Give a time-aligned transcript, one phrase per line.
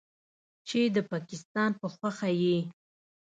[0.67, 2.57] چې د پکستان په خوښه یې